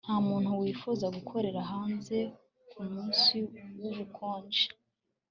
Ntamuntu 0.05 0.49
wifuza 0.61 1.05
gukorera 1.15 1.59
hanze 1.71 2.17
kumunsi 2.71 3.37
wubukonje 3.79 4.65